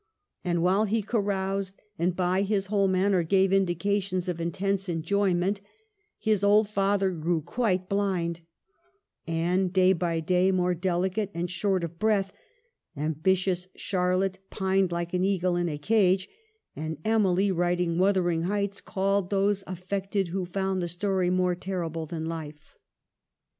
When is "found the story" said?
20.45-21.29